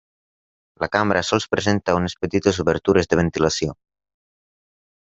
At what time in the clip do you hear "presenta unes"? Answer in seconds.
1.53-2.17